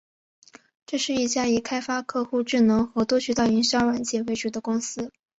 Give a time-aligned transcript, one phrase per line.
[0.87, 5.11] 这是一家以开发客户智能和多渠道营销软件为主的公司。